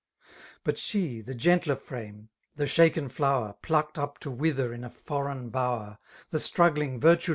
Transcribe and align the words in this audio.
But 0.63 0.77
she^ 0.77 1.23
the 1.23 1.35
gentler 1.35 1.75
f 1.75 1.85
rune^— 1.89 2.29
^the 2.57 2.65
shaken 2.67 3.07
flower. 3.07 3.53
Plucked 3.61 3.99
up 3.99 4.17
to 4.21 4.31
wither 4.31 4.73
iu 4.73 4.83
a 4.85 4.89
foreign 4.89 5.51
bower^ 5.51 5.89
^ 5.89 5.97
The 6.31 6.39
struggling, 6.39 6.99
virtu&. 6.99 7.29